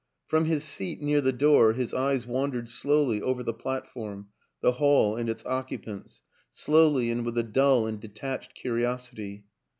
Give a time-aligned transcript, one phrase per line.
[0.25, 4.71] From his seat near the door his eyes wan dered slowly over the platform, the
[4.71, 9.45] hall and its occupants slowly and with a dull and detached curiosity.